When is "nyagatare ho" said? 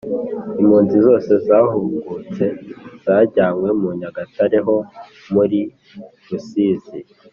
3.99-4.77